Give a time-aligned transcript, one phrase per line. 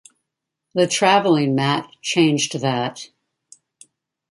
[0.73, 3.09] The traveling matte changed that.